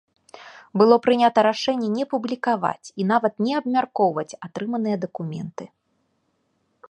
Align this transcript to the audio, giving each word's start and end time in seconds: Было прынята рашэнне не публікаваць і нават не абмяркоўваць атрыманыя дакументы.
Было 0.81 0.95
прынята 1.07 1.39
рашэнне 1.47 1.89
не 1.97 2.05
публікаваць 2.13 2.87
і 3.03 3.07
нават 3.11 3.33
не 3.47 3.53
абмяркоўваць 3.61 4.29
атрыманыя 4.49 4.97
дакументы. 5.07 5.65